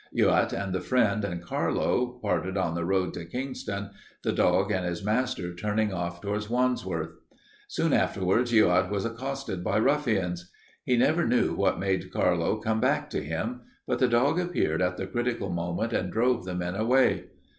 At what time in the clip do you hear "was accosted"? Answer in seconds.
8.89-9.63